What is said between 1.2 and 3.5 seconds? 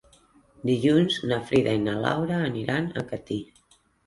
na Frida i na Laura aniran a Catí.